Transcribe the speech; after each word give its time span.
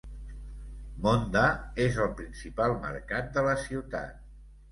Mondha 1.03 1.43
és 1.85 1.99
el 2.05 2.09
principal 2.21 2.73
mercat 2.87 3.31
de 3.37 3.43
la 3.49 3.55
ciutat. 3.67 4.19